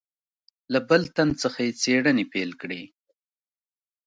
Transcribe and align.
له 0.73 0.79
بل 0.89 1.01
تن 1.15 1.29
څخه 1.41 1.59
یې 1.65 1.71
څېړنې 1.81 2.25
پیل 2.33 2.51
کړې. 2.61 2.81